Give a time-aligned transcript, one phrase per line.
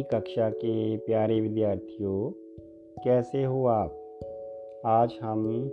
[0.00, 2.30] नवीं कक्षा के प्यारे विद्यार्थियों,
[3.04, 4.18] कैसे हो आप?
[4.86, 5.70] आज हम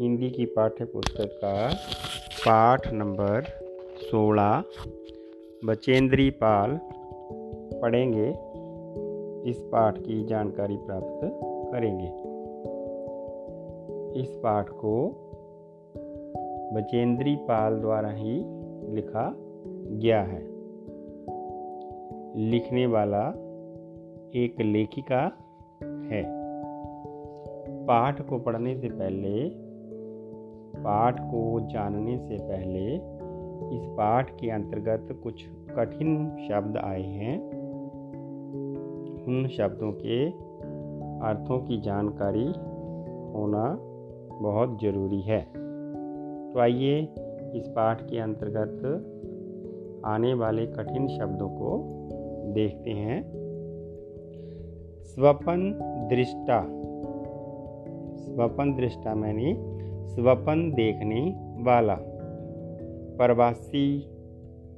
[0.00, 1.74] हिंदी की पाठ्य पुस्तक का
[2.46, 3.44] पाठ नंबर
[4.10, 4.64] 16
[5.64, 6.80] बचेंद्री पाल,
[7.82, 8.28] पढ़ेंगे।
[9.50, 11.20] इस पाठ की जानकारी प्राप्त
[11.74, 12.10] करेंगे।
[14.20, 15.08] इस पाठ को
[16.72, 18.44] बचेंद्री पाल द्वारा ही
[18.94, 19.36] लिखा
[19.76, 20.54] गया है।
[22.36, 23.43] लिखने वाला
[24.36, 25.20] एक लेखिका
[25.82, 26.24] है।
[27.86, 29.48] पाठ को पढ़ने से पहले,
[30.82, 32.94] पाठ को जानने से पहले
[33.76, 35.44] इस पाठ के अंतर्गत कुछ
[35.76, 37.38] कठिन शब्द आए हैं।
[39.26, 40.30] उन शब्दों के
[41.26, 42.46] अर्थों की जानकारी
[43.34, 43.78] होना
[44.38, 45.40] बहुत ज़रूरी है।
[46.52, 46.98] तो आइए
[47.54, 48.82] इस पाठ के अंतर्गत
[50.04, 51.82] आने वाले कठिन शब्दों को
[52.52, 53.43] देखते हैं।
[55.04, 55.72] स्वपन
[56.10, 56.62] दृष्टा।
[58.24, 59.56] स्वपन दृष्टा मैंने
[60.14, 61.20] स्वपन देखने
[61.62, 61.96] वाला।
[63.18, 64.10] प्रवासी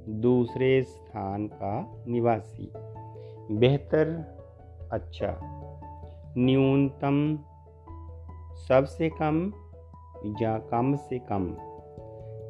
[0.08, 2.72] दूसरे स्थान का निवासी।
[3.54, 4.36] बेहतर
[4.92, 5.38] अच्छा।
[6.38, 7.38] न्यूनतम,
[8.68, 9.52] सबसे कम
[10.42, 11.56] या कम से कम।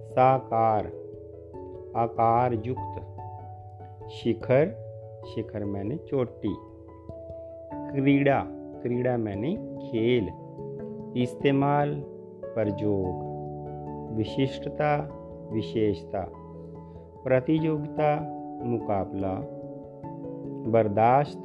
[0.06, 0.86] साकार
[1.96, 3.16] आकार युक्त
[4.10, 4.86] शिखर
[5.34, 6.56] शिखर मैंने चोटी।
[7.90, 8.44] क्रीड़ा
[8.82, 10.28] क्रीड़ा मैंने खेल,
[11.22, 12.02] इस्तेमाल
[12.44, 14.96] प्रयोग विशिष्टता,
[15.52, 16.26] विशेषता,
[17.24, 18.20] प्रतियोगिता,
[18.64, 19.32] मुकाबला,
[20.70, 21.44] बर्दाश्त,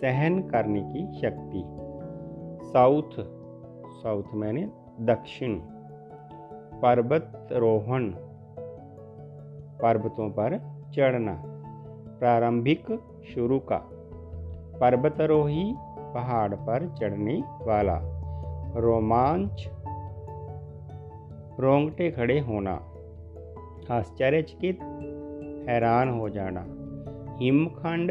[0.00, 1.62] सहन करने की शक्ति,
[2.68, 3.10] साउथ
[4.02, 4.68] साउथ मैंने
[5.00, 5.60] दक्षिण,
[6.82, 8.10] पर्वतरोहण,
[9.82, 10.58] पर्वतों पर
[10.94, 11.42] चढ़ना,
[12.18, 12.86] प्रारंभिक
[13.34, 13.90] शुरू का
[14.80, 15.74] पर्वतरोही
[16.14, 18.00] पहाड़ पर चढ़ने वाला।
[18.76, 19.70] रोमांच।
[21.60, 22.86] रोंगटे खड़े होना।
[23.90, 24.82] आश्चर्यचकित
[25.68, 26.66] हैरान हो जाना।
[27.40, 28.10] हिमखंड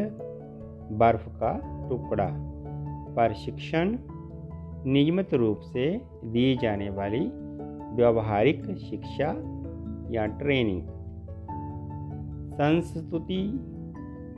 [0.98, 2.28] बर्फ़ का टुकड़ा।
[3.14, 3.98] प्रशिक्षण
[4.86, 7.30] नियमित रूप से दी जाने वाली
[7.96, 9.34] व्यवहारिक शिक्षा
[10.10, 10.82] या ट्रेनिंग।
[12.52, 13.60] संस्तुति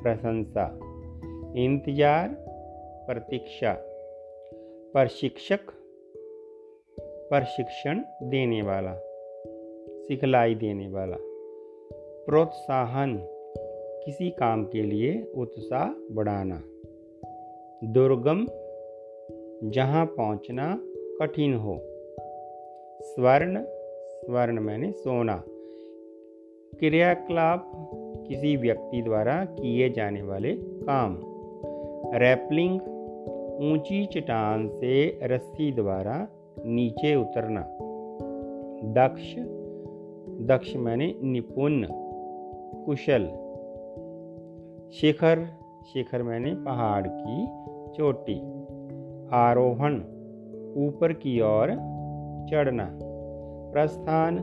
[0.03, 0.81] प्रशंसा।
[1.57, 2.29] इंतज़ार,
[3.07, 3.77] प्रतीक्षा।
[4.93, 5.61] प्रशिक्षक,
[7.01, 8.95] प्रशिक्षण देने वाला,
[10.09, 11.17] सिखलाई देने वाला।
[12.27, 13.19] प्रोत्साहन,
[14.05, 16.62] किसी काम के लिए उत्साह बढ़ाना।
[17.85, 18.47] दुर्गम,
[19.71, 20.81] जहाँ पहुँचना
[21.21, 21.79] कठिन हो।
[23.03, 23.62] स्वर्ण
[24.25, 25.45] स्वर्ण मैंने सोना।
[26.79, 27.73] क्रियाकलाप
[28.29, 31.31] किसी व्यक्ति द्वारा किए जाने वाले काम।
[32.15, 32.81] रैपलिंग
[33.73, 36.28] ऊँची चट्टान से रस्सी द्वारा
[36.65, 37.61] नीचे उतरना।
[38.84, 39.37] दक्ष
[40.47, 41.87] दक्ष मैंने निपुण,
[42.84, 43.27] कुशल।
[44.93, 45.47] शिखर
[45.93, 47.47] शिखर मैंने पहाड़ की
[47.93, 48.41] चोटी।
[49.33, 49.94] आरोहण,
[50.87, 51.69] ऊपर की ओर
[52.50, 52.99] चढ़ना।
[53.73, 54.41] प्रस्थान,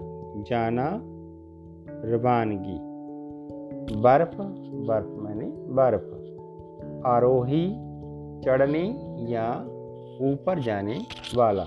[0.50, 1.02] जाना,
[2.06, 2.78] रवानगी।
[4.02, 4.42] बर्फ़
[4.88, 6.19] बर्फ़ मैंने बर्फ़।
[7.06, 7.70] आरोही,
[8.46, 8.84] चढ़ने
[9.32, 9.52] या
[10.22, 10.98] ऊपर जाने
[11.36, 11.64] वाला।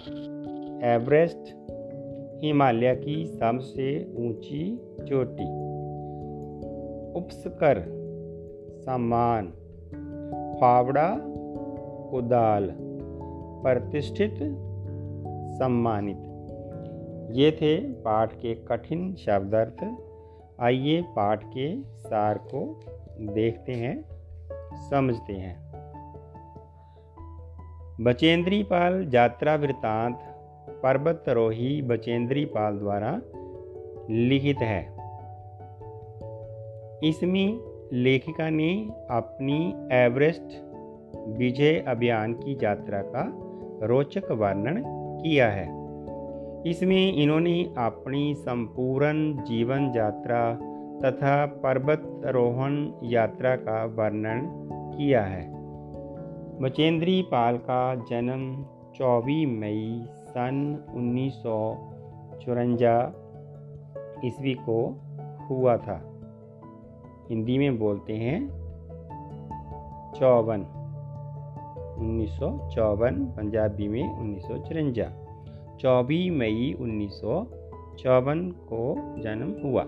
[0.94, 1.56] एवरेस्ट,
[2.44, 5.44] हिमालय की सबसे ऊँची चोटी।
[7.18, 7.84] उपस्कर,
[8.78, 9.52] सम्मान।
[10.60, 11.16] फावड़ा,
[12.10, 12.74] कुदाल।
[13.62, 14.38] प्रतिष्ठित,
[15.58, 16.28] सम्मानित।
[17.32, 19.84] ये थे पाठ के कठिन शब्दार्थ।
[20.60, 22.80] आइए पाठ के सार को
[23.20, 24.11] देखते हैं।
[24.74, 25.72] समझते हैं।
[28.00, 30.14] बचेंद्री पाल यात्रा वृतांत
[30.82, 33.20] पर्वतरोही बचेंद्री पाल द्वारा
[34.10, 34.82] लिखित है।
[37.08, 37.58] इसमें
[37.92, 40.64] लेखिका ने अपनी एवरेस्ट
[41.28, 43.38] विजय अभियान की यात्रा का
[43.86, 44.82] रोचक वर्णन
[45.22, 45.82] किया है।
[46.66, 50.71] इसमें इन्होंने अपनी संपूर्ण जीवन यात्रा
[51.04, 54.40] तथा पर्वतारोहण यात्रा का वर्णन
[54.96, 55.52] किया है।
[56.60, 58.64] बचेंद्री पाल का जन्म
[58.94, 61.42] 24 मई सन उन्नीस
[64.24, 65.00] ईस्वी को
[65.50, 66.20] हुआ था।
[67.30, 68.48] हिंदी में बोलते हैं,
[70.14, 70.60] चौवन,
[71.98, 72.38] उन्नीस
[73.36, 74.56] पंजाबी में उन्नीस सौ
[75.78, 77.46] चौबीस मई उन्नीस सौ
[77.98, 79.86] चौवन को जन्म हुआ।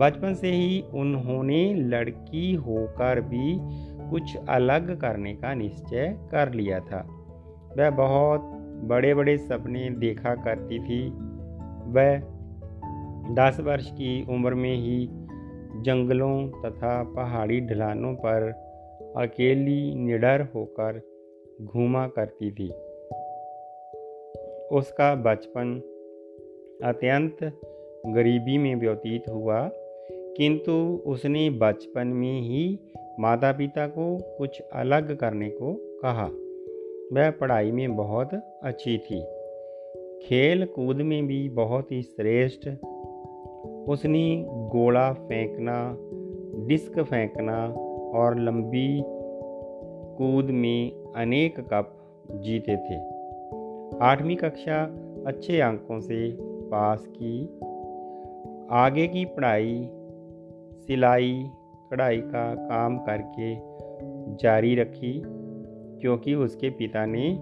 [0.00, 3.58] बचपन से ही उन्होंने लड़की होकर भी
[4.10, 7.00] कुछ अलग करने का निश्चय कर लिया था।
[7.78, 8.40] वह बहुत
[8.84, 11.10] बड़े बड़े सपने देखा करती थी।
[11.86, 12.18] वह
[13.34, 15.08] दस वर्ष की उम्र में ही
[15.82, 18.50] जंगलों तथा पहाड़ी ढलानों पर
[19.16, 21.00] अकेली निडर होकर
[21.62, 22.68] घूमा करती थी।
[24.72, 25.76] उसका बचपन
[26.84, 27.36] अत्यंत
[28.06, 29.70] गरीबी में व्यतीत हुआ
[30.36, 32.78] किंतु उसने बचपन में ही
[33.20, 35.72] माता पिता को कुछ अलग करने को
[36.04, 36.30] कहा।
[37.12, 39.24] वह पढ़ाई में बहुत अच्छी थी।
[40.22, 42.68] खेल कूद में भी बहुत ही श्रेष्ठ।
[43.88, 45.96] उसने गोला फेंकना,
[46.66, 47.66] डिस्क फेंकना
[48.18, 49.02] और लंबी
[50.18, 51.92] कूद में अनेक कप
[52.30, 52.96] जीते थे।
[53.98, 57.44] आठवीं कक्षा अच्छे अंकों से पास की।
[58.70, 59.88] आगे की पढ़ाई
[60.80, 61.50] सिलाई,
[61.90, 63.54] कढ़ाई का काम करके
[64.36, 65.22] जारी रखी,
[66.00, 67.32] क्योंकि उसके पिता ने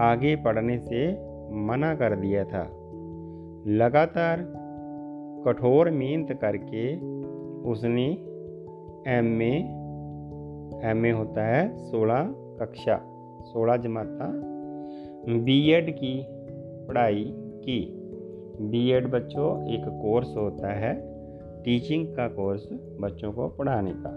[0.00, 1.06] आगे पढ़ने से
[1.66, 2.62] मना कर दिया था।
[3.66, 4.44] लगातार
[5.46, 6.94] कठोर मेहनत करके
[7.70, 8.06] उसने
[9.08, 9.54] एम ए
[10.90, 12.22] एम ए होता है सोलह
[12.60, 13.00] कक्षा,
[13.44, 14.30] सोलह जमाता
[15.44, 16.14] बीएड की
[16.88, 17.80] पढ़ाई की।
[18.60, 21.13] बीएड बच्चों, एक कोर्स होता है
[21.64, 22.68] टीचिंग का कोर्स
[23.00, 24.10] बच्चों को पढ़ाने का।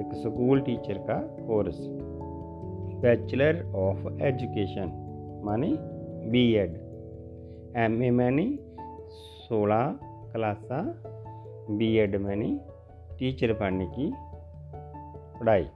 [0.00, 1.14] एक स्कूल टीचर का
[1.46, 1.76] कोर्स
[3.02, 4.90] बैचलर ऑफ़ एजुकेशन
[5.44, 5.68] माने
[6.30, 6.74] बी एड
[7.76, 8.58] एम ए मैंने
[9.18, 10.82] सोलह क्लासा
[11.70, 12.60] बी एड मैंने
[13.18, 14.12] टीचर पढ़ने की
[15.40, 15.66] पढ़ाई।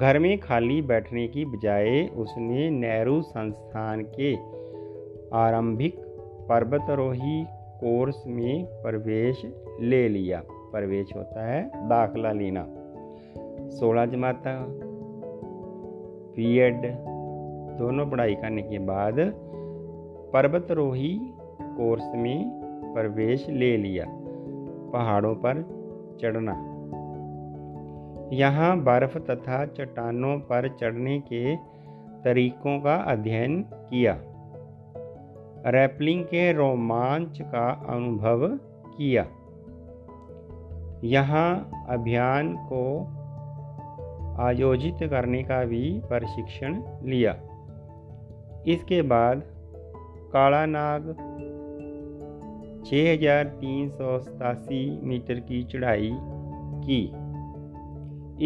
[0.00, 4.34] घर में खाली बैठने की बजाय उसने नेहरू संस्थान के
[5.36, 5.98] आरंभिक
[6.48, 7.44] पर्वतरोही
[7.80, 9.42] कोर्स में प्रवेश
[9.80, 12.66] ले लिया। प्रवेश होता है, दाखला लेना।
[13.70, 14.66] सोलह जमाता
[16.36, 16.80] बीएड
[17.78, 19.14] दोनों पढ़ाई करने के बाद
[20.32, 21.20] पर्वतरोही
[21.62, 22.60] कोर्स में
[22.94, 24.06] प्रवेश ले लिया।
[24.92, 25.54] पहाड़ों पर
[26.20, 26.66] चढ़ना।
[28.32, 31.56] यहाँ बर्फ़ तथा चट्टानों पर चढ़ने के
[32.24, 34.20] तरीकों का अध्ययन किया।
[35.66, 38.48] रैपलिंग के रोमांच का अनुभव
[38.96, 39.26] किया।
[41.04, 43.16] यहाँ अभियान को
[44.42, 47.36] आयोजित करने का भी प्रशिक्षण लिया।
[48.66, 49.42] इसके बाद
[50.32, 51.02] काला नाग
[52.86, 53.14] छः
[55.06, 56.10] मीटर की चढ़ाई
[56.84, 57.12] की।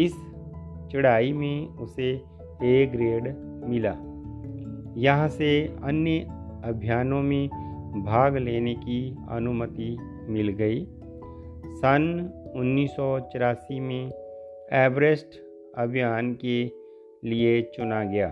[0.03, 0.13] इस
[0.91, 2.23] चढ़ाई में उसे
[2.63, 3.35] ए ग्रेड
[3.69, 3.95] मिला।
[4.97, 6.19] यहाँ से अन्य
[6.63, 7.49] अभियानों में
[8.05, 9.97] भाग लेने की अनुमति
[10.29, 10.87] मिल गई।
[11.67, 14.11] सन उन्नीस सौ चौरासी में
[14.73, 15.27] एवरेस्ट
[15.77, 16.71] अभियान के
[17.29, 18.27] लिए चुना गया।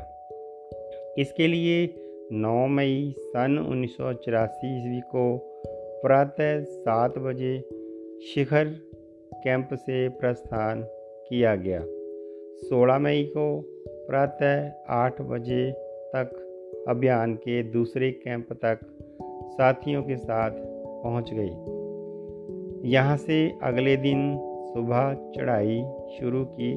[1.17, 1.95] इसके लिए
[2.31, 5.37] 9 मई सन उन्नीस सौ चौरासी ईस्वी को
[6.03, 7.59] प्रातः सात बजे
[8.27, 8.65] शिखर
[9.33, 10.83] कैंप से प्रस्थान
[11.29, 11.79] किया गया।
[12.69, 15.71] 16 मई को प्रातः आठ बजे
[16.15, 16.39] तक
[16.89, 18.79] अभियान के दूसरे कैंप तक
[19.51, 20.51] साथियों के साथ
[21.03, 21.82] पहुँच गई।
[22.85, 25.83] यहाँ से अगले दिन सुबह चढ़ाई
[26.19, 26.73] शुरू की।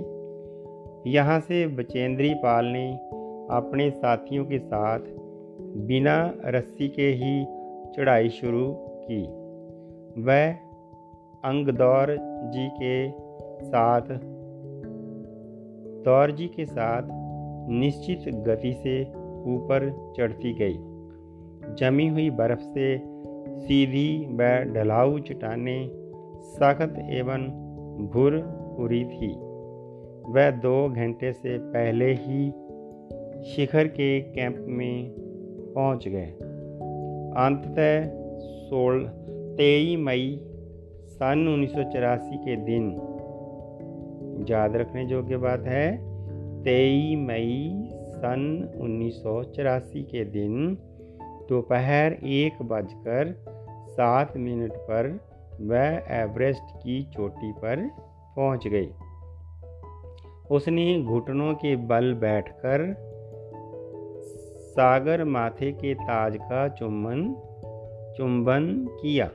[1.10, 2.92] यहाँ से बचेंद्री पाल ने
[3.50, 4.98] अपने साथियों के साथ
[5.86, 7.44] बिना रस्सी के ही
[7.96, 9.22] चढ़ाई शुरू की।
[10.22, 10.52] वह
[11.44, 12.16] अंगदौर
[12.52, 13.10] जी के
[13.64, 14.00] साथ,
[16.04, 17.02] दौर जी के साथ
[17.70, 19.02] निश्चित गति से
[19.56, 20.78] ऊपर चढ़ती गई।
[21.74, 22.96] जमी हुई बर्फ़ से
[23.58, 25.90] सीधी व ढलाऊ चट्टाने
[26.42, 27.48] सख्त एवं
[28.12, 28.36] भुर
[28.76, 29.28] पूरी थी।
[30.32, 32.50] वह दो घंटे से पहले ही
[33.44, 35.14] शिखर के कैंप में
[35.74, 36.26] पहुँच गए।
[37.44, 38.04] अंततः
[38.40, 39.04] सोल
[39.56, 40.40] तेईस मई
[41.06, 42.90] सन उन्नीस सौ चौरासी के दिन।
[44.50, 45.86] याद रखने योग्य बात है
[46.62, 50.78] तेईस मई सन उन्नीस सौ चौरासी के दिन
[51.48, 53.44] दोपहर एक बजकर
[53.88, 55.20] सात मिनट पर
[55.60, 57.90] वह एवरेस्ट की चोटी पर
[58.36, 58.90] पहुँच गई।
[60.50, 62.94] उसने घुटनों के बल बैठकर
[64.68, 67.34] सागर माथे के ताज का चुम्बन,
[68.16, 69.30] चुंबन किया।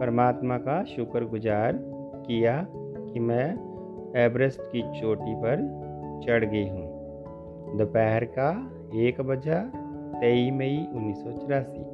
[0.00, 1.72] परमात्मा का शुक्रगुजार
[2.26, 3.46] किया कि मैं
[4.16, 5.56] एवरेस्ट की चोटी पर
[6.26, 6.86] चढ़ गई हूँ।
[7.78, 8.50] दोपहर का
[8.94, 9.72] एक बजा
[10.20, 11.84] तेईस मई उन्नीस सौ चौरासी।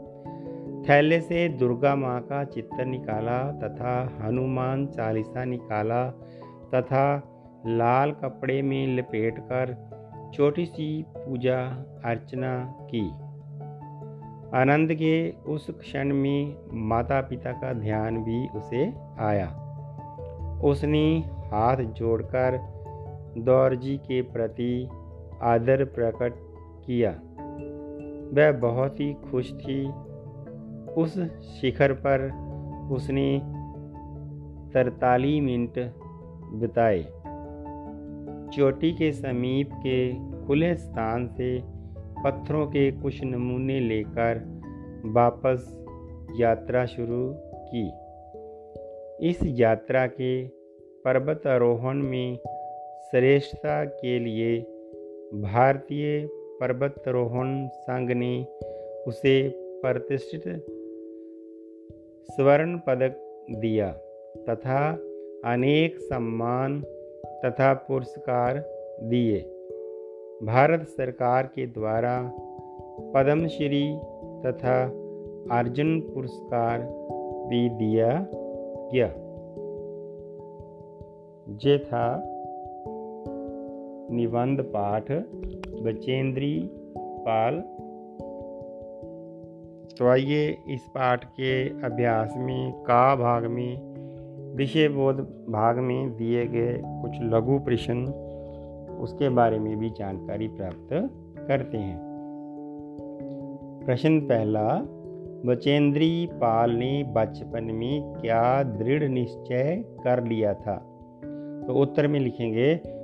[0.89, 6.11] थैले से दुर्गा माँ का चित्र निकाला तथा हनुमान चालीसा निकाला
[6.75, 7.07] तथा
[7.67, 9.75] लाल कपड़े में लपेटकर
[10.35, 11.61] छोटी सी पूजा
[12.05, 13.09] अर्चना की।
[14.55, 16.57] आनंद के उस क्षण में
[16.89, 19.49] माता पिता का ध्यान भी उसे आया।
[20.65, 22.59] उसने हाथ जोड़कर
[23.39, 24.89] दौर जी के प्रति
[25.43, 26.35] आदर प्रकट
[26.87, 27.11] किया।
[28.33, 29.93] वह बहुत ही खुश थी।
[30.93, 32.47] उस शिखर पर
[32.93, 33.41] उसने
[34.75, 35.95] तरतालीस मिनट
[36.53, 37.03] बिताए।
[38.57, 40.15] चोटी के समीप के
[40.47, 41.63] खुले स्थान से
[42.25, 44.61] पत्थरों के कुछ नमूने लेकर
[45.05, 45.85] वापस
[46.41, 47.93] यात्रा शुरू की।
[49.29, 50.47] इस यात्रा के
[51.05, 52.37] पर्वत आरोहण में
[53.11, 54.61] श्रेष्ठता के लिए
[55.35, 56.29] भारतीय
[56.61, 58.47] पर्वतारोहण संघ ने
[59.07, 59.49] उसे
[59.83, 60.43] प्रतिष्ठित
[62.31, 63.17] स्वर्ण पदक
[63.51, 63.91] दिया
[64.49, 64.93] तथा
[65.45, 66.81] अनेक सम्मान
[67.45, 68.59] तथा पुरस्कार
[69.03, 69.39] दिए।
[70.43, 72.33] भारत सरकार के द्वारा
[73.15, 73.85] पद्मश्री
[74.47, 74.83] तथा
[75.59, 76.81] अर्जुन पुरस्कार
[77.49, 78.27] भी दिया
[78.93, 79.07] गया।
[81.65, 82.07] ये था
[84.11, 85.13] निबंध पाठ
[85.87, 87.61] बचेंद्री पाल।
[89.99, 93.97] तो आइए इस पाठ के अभ्यास में का भाग में,
[94.57, 95.17] विषय बोध
[95.49, 97.97] भाग में दिए गए कुछ लघु प्रश्न,
[99.01, 101.11] उसके बारे में भी जानकारी प्राप्त
[101.49, 101.99] करते हैं।
[103.87, 104.83] प्रश्न पहला
[105.47, 110.77] बचेंद्री पाल ने बचपन में क्या दृढ़ निश्चय कर लिया था?
[111.67, 112.96] तो उत्तर में लिखेंगे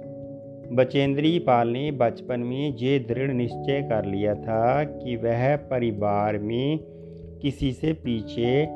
[0.73, 6.79] बचेंद्री पाल ने बचपन में ये दृढ़ निश्चय कर लिया था कि वह परिवार में
[7.43, 8.67] किसी से पीछे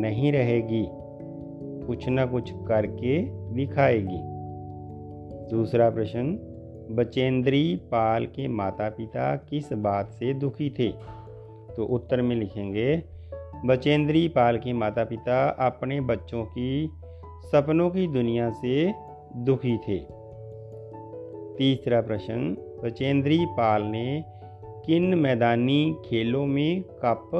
[0.00, 0.86] नहीं रहेगी।
[1.86, 3.22] कुछ ना कुछ करके
[3.54, 4.20] दिखाएगी।
[5.50, 6.38] दूसरा प्रश्न,
[6.90, 10.88] बचेंद्री पाल के माता पिता किस बात से दुखी थे?
[11.76, 13.02] तो उत्तर में लिखेंगे,
[13.64, 16.90] बचेंद्री पाल के माता पिता अपने बच्चों की,
[17.52, 18.92] सपनों की दुनिया से
[19.36, 20.21] दुखी थे।
[21.58, 24.24] तीसरा प्रश्न बचेंद्री पाल ने
[24.86, 27.30] किन मैदानी खेलों में कप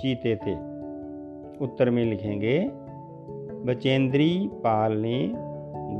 [0.00, 0.54] जीते थे?
[1.64, 2.70] उत्तर में लिखेंगे
[3.64, 5.32] बचेंद्री पाल ने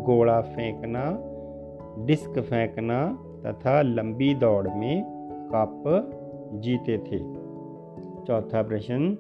[0.02, 1.05] गोला फेंकना,
[2.05, 5.02] डिस्क फेंकना तथा लंबी दौड़ में
[5.55, 5.83] कप
[6.55, 7.19] जीते थे।
[8.26, 9.17] चौथा प्रश्न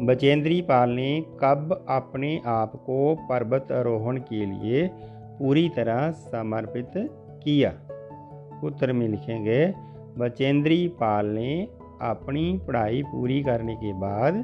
[0.00, 4.90] बचेंद्री पाल ने कब अपने आप को पर्वत आरोहण के लिए
[5.38, 6.92] पूरी तरह समर्पित
[7.44, 7.72] किया।
[8.64, 9.74] उत्तर में लिखेंगे
[10.18, 11.68] बचेंद्री पाल ने
[12.00, 14.34] अपनी पढ़ाई पूरी करने के बाद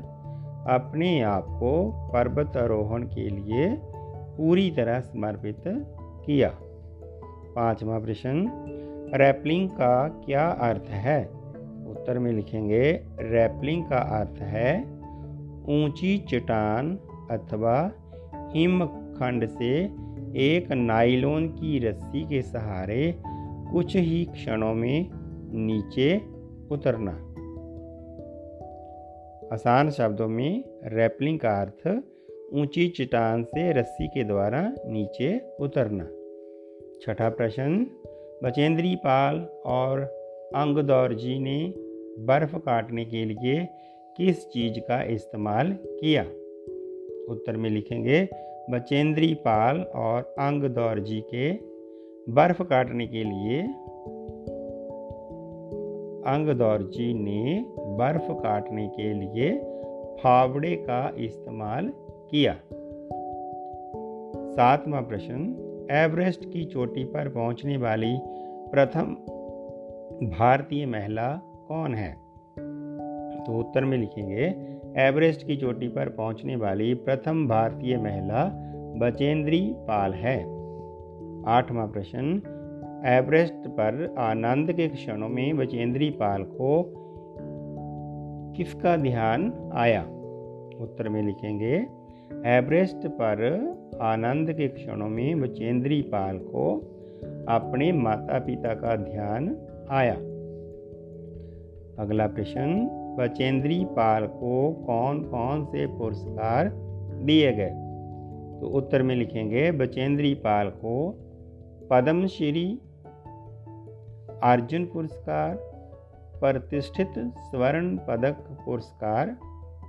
[0.68, 1.72] अपने आप को
[2.12, 3.78] पर्वत आरोहण के लिए
[4.38, 5.62] पूरी तरह समर्पित
[6.26, 6.48] किया।
[7.56, 8.50] पांचवा प्रश्न,
[9.14, 11.24] रैपलिंग का क्या अर्थ है?
[11.88, 15.00] उत्तर में लिखेंगे, रैपलिंग का अर्थ है
[15.68, 16.98] ऊँची चट्टान
[17.30, 17.92] अथवा
[18.54, 19.88] हिमखंड से
[20.36, 23.14] एक नाइलोन की रस्सी के सहारे
[23.72, 25.10] कुछ ही क्षणों में
[25.52, 26.20] नीचे
[26.70, 27.26] उतरना।
[29.52, 32.04] आसान शब्दों में, रैपलिंग का अर्थ
[32.54, 36.04] ऊँची चट्टान से रस्सी के द्वारा नीचे उतरना।
[37.02, 37.86] छठा प्रश्न,
[38.44, 40.00] बचेंद्री पाल और
[40.54, 41.74] अंगदौर जी ने
[42.24, 43.68] बर्फ़ काटने के लिए
[44.16, 46.22] किस चीज़ का इस्तेमाल किया?
[47.32, 48.28] उत्तर में लिखेंगे
[48.70, 51.52] बचेंद्री पाल और अंगदौर जी के
[52.32, 53.62] बर्फ़ काटने के लिए
[56.26, 59.58] अंगदौर जी ने बर्फ़ काटने के लिए
[60.22, 61.92] फावड़े का इस्तेमाल
[62.30, 62.54] किया।
[64.50, 68.18] सातवां प्रश्न, एवरेस्ट की चोटी पर पहुँचने वाली
[68.72, 69.14] प्रथम
[70.38, 72.12] भारतीय महिला कौन है?
[73.46, 74.50] तो उत्तर में लिखेंगे
[74.96, 78.52] एवरेस्ट की चोटी पर पहुँचने वाली प्रथम भारतीय महिला
[78.96, 80.42] बचेंद्री पाल है।
[81.46, 82.42] आठवां प्रश्न,
[83.06, 86.94] एवरेस्ट पर आनंद के क्षणों में बचेंद्री पाल को
[88.56, 90.02] किसका ध्यान आया?
[90.80, 91.86] उत्तर में लिखेंगे,
[92.46, 93.42] एवरेस्ट पर
[94.00, 96.76] आनंद के क्षणों में बचेंद्री पाल को
[97.48, 99.56] अपने माता पिता का ध्यान
[99.90, 100.14] आया।
[102.02, 106.70] अगला प्रश्न बचेंद्री पाल को कौन कौन से पुरस्कार
[107.24, 107.70] दिए गए?
[108.60, 111.10] तो उत्तर में लिखेंगे, बचेंद्री पाल को
[111.90, 112.78] पद्मश्री
[114.42, 115.56] अर्जुन पुरस्कार,
[116.40, 118.36] प्रतिष्ठित स्वर्ण पदक
[118.66, 119.36] पुरस्कार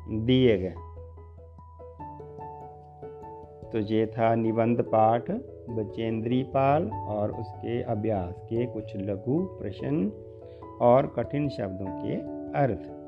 [0.10, 0.74] दिए गए।
[3.72, 5.32] तो ये था निबंध पाठ,
[5.70, 10.12] बचेंद्री पाल और उसके अभ्यास के कुछ लघु प्रश्न
[10.82, 12.16] और कठिन शब्दों के
[12.60, 13.01] अर्थ।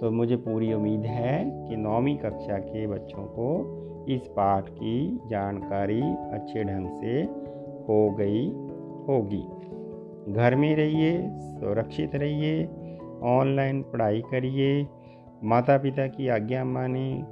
[0.00, 3.76] तो मुझे पूरी उम्मीद है कि नौवीं कक्षा के बच्चों को
[4.08, 6.00] इस पाठ की जानकारी
[6.32, 7.22] अच्छे ढंग से
[7.88, 8.46] हो गई
[9.08, 9.42] होगी।
[10.32, 12.64] घर में रहिए, सुरक्षित रहिए,
[13.22, 14.86] ऑनलाइन पढ़ाई करिए
[15.44, 17.24] माता पिता की आज्ञा माने,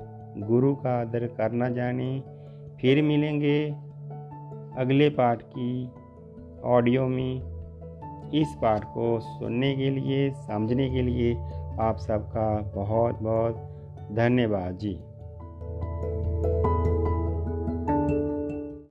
[0.46, 2.22] गुरु का आदर करना जाने,
[2.80, 3.68] फिर मिलेंगे
[4.78, 5.90] अगले पाठ की
[6.64, 7.34] ऑडियो में।
[8.34, 11.34] इस पाठ को सुनने के लिए, समझने के लिए
[11.80, 13.54] आप सबका बहुत बहुत
[14.12, 15.07] धन्यवाद जी।